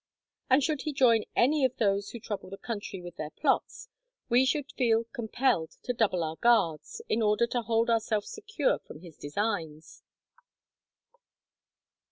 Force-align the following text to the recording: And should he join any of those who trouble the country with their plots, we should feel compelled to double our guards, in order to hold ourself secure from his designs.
And 0.49 0.63
should 0.63 0.81
he 0.81 0.93
join 0.93 1.25
any 1.35 1.63
of 1.63 1.77
those 1.77 2.09
who 2.09 2.19
trouble 2.19 2.49
the 2.49 2.57
country 2.57 3.03
with 3.03 3.17
their 3.17 3.29
plots, 3.29 3.87
we 4.29 4.45
should 4.47 4.71
feel 4.71 5.03
compelled 5.13 5.73
to 5.83 5.93
double 5.93 6.23
our 6.23 6.37
guards, 6.37 7.03
in 7.07 7.21
order 7.21 7.45
to 7.45 7.61
hold 7.61 7.87
ourself 7.87 8.25
secure 8.25 8.79
from 8.79 9.01
his 9.01 9.15
designs. 9.15 10.01